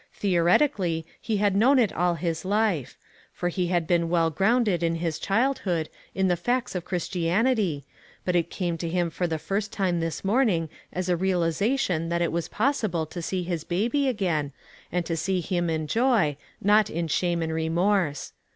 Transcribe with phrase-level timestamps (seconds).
[0.15, 2.97] Theoretically, he had known it all his life;
[3.31, 7.85] for he had been well grounded, in his childhood, in the facts of Christianity,
[8.25, 12.23] but it came to him for the first time this morning as a realization that
[12.23, 14.53] it was possible to see his baby again,
[14.91, 18.33] and to see him in joy, not in shame and remorse.